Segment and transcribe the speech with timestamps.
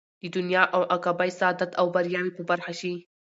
[0.21, 2.93] د دنيا او عقبى سعادت او بريا ئې په برخه شي